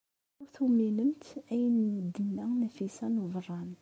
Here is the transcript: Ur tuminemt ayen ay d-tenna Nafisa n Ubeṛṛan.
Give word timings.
Ur 0.41 0.47
tuminemt 0.53 1.25
ayen 1.51 1.77
ay 1.87 2.01
d-tenna 2.03 2.45
Nafisa 2.59 3.07
n 3.07 3.21
Ubeṛṛan. 3.23 3.69